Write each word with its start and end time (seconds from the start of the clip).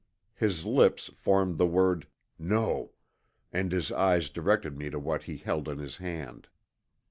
His 0.33 0.65
lips 0.65 1.11
formed 1.15 1.59
the 1.59 1.67
word, 1.67 2.07
"No," 2.39 2.93
and 3.53 3.71
his 3.71 3.91
eyes 3.91 4.31
directed 4.31 4.75
me 4.75 4.89
to 4.89 4.97
what 4.97 5.25
he 5.25 5.37
held 5.37 5.69
in 5.69 5.77
his 5.77 5.97
hand. 5.97 6.47